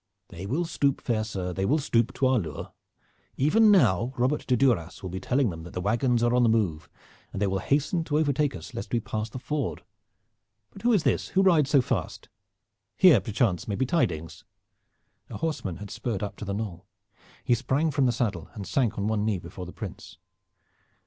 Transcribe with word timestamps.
"They 0.29 0.47
will 0.47 0.65
stoop, 0.65 0.99
fair 0.99 1.23
sir, 1.23 1.53
they 1.53 1.63
will 1.63 1.77
stoop 1.77 2.11
to 2.15 2.25
our 2.25 2.39
lure. 2.39 2.73
Even 3.37 3.69
now 3.69 4.15
Robert 4.17 4.47
de 4.47 4.57
Duras 4.57 5.03
will 5.03 5.11
be 5.11 5.19
telling 5.19 5.51
them 5.51 5.61
that 5.61 5.73
the 5.73 5.79
wagons 5.79 6.23
are 6.23 6.33
on 6.33 6.41
the 6.41 6.49
move, 6.49 6.89
and 7.31 7.39
they 7.39 7.45
will 7.45 7.59
hasten 7.59 8.03
to 8.05 8.17
overtake 8.17 8.55
us 8.55 8.73
lest 8.73 8.91
we 8.91 8.99
pass 8.99 9.29
the 9.29 9.37
ford. 9.37 9.83
But 10.71 10.81
who 10.81 10.91
is 10.91 11.03
this, 11.03 11.27
who 11.27 11.43
rides 11.43 11.69
so 11.69 11.83
fast? 11.83 12.29
Here 12.97 13.21
perchance 13.21 13.67
may 13.67 13.75
be 13.75 13.85
tidings." 13.85 14.43
A 15.29 15.37
horseman 15.37 15.77
had 15.77 15.91
spurred 15.91 16.23
up 16.23 16.35
to 16.37 16.45
the 16.45 16.53
knoll. 16.55 16.87
He 17.43 17.53
sprang 17.53 17.91
from 17.91 18.07
the 18.07 18.11
saddle, 18.11 18.49
and 18.55 18.65
sank 18.65 18.97
on 18.97 19.07
one 19.07 19.23
knee 19.23 19.37
before 19.37 19.67
the 19.67 19.71
Prince. 19.71 20.17